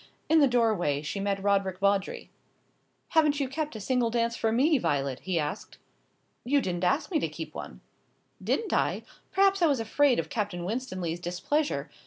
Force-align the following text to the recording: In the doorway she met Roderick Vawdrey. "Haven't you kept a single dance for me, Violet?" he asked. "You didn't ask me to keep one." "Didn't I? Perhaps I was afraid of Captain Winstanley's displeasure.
In 0.29 0.39
the 0.39 0.47
doorway 0.47 1.03
she 1.03 1.19
met 1.19 1.43
Roderick 1.43 1.77
Vawdrey. 1.77 2.31
"Haven't 3.09 3.39
you 3.39 3.47
kept 3.47 3.75
a 3.75 3.79
single 3.79 4.09
dance 4.09 4.35
for 4.35 4.51
me, 4.51 4.79
Violet?" 4.79 5.19
he 5.19 5.37
asked. 5.37 5.77
"You 6.43 6.59
didn't 6.59 6.83
ask 6.83 7.11
me 7.11 7.19
to 7.19 7.29
keep 7.29 7.53
one." 7.53 7.81
"Didn't 8.43 8.73
I? 8.73 9.03
Perhaps 9.31 9.61
I 9.61 9.67
was 9.67 9.79
afraid 9.79 10.17
of 10.17 10.27
Captain 10.27 10.65
Winstanley's 10.65 11.19
displeasure. 11.19 11.91